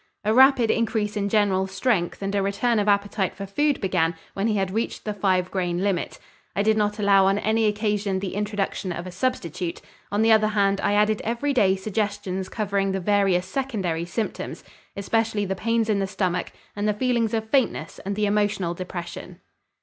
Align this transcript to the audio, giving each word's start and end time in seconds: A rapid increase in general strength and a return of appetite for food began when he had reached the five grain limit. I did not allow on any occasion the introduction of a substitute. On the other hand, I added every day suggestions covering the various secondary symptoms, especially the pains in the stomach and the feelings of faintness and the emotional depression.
A 0.25 0.33
rapid 0.33 0.71
increase 0.71 1.15
in 1.15 1.29
general 1.29 1.67
strength 1.67 2.23
and 2.23 2.33
a 2.33 2.41
return 2.41 2.79
of 2.79 2.87
appetite 2.87 3.35
for 3.35 3.45
food 3.45 3.79
began 3.79 4.15
when 4.33 4.47
he 4.47 4.55
had 4.55 4.71
reached 4.73 5.05
the 5.05 5.13
five 5.13 5.51
grain 5.51 5.83
limit. 5.83 6.17
I 6.55 6.63
did 6.63 6.75
not 6.75 6.97
allow 6.97 7.27
on 7.27 7.37
any 7.37 7.67
occasion 7.67 8.17
the 8.17 8.33
introduction 8.33 8.91
of 8.91 9.05
a 9.05 9.11
substitute. 9.11 9.79
On 10.11 10.23
the 10.23 10.31
other 10.31 10.47
hand, 10.47 10.81
I 10.81 10.93
added 10.93 11.21
every 11.23 11.53
day 11.53 11.75
suggestions 11.75 12.49
covering 12.49 12.93
the 12.93 12.99
various 12.99 13.45
secondary 13.45 14.05
symptoms, 14.05 14.63
especially 14.97 15.45
the 15.45 15.55
pains 15.55 15.87
in 15.87 15.99
the 15.99 16.07
stomach 16.07 16.51
and 16.75 16.87
the 16.87 16.95
feelings 16.95 17.35
of 17.35 17.51
faintness 17.51 17.99
and 18.03 18.15
the 18.15 18.25
emotional 18.25 18.73
depression. 18.73 19.39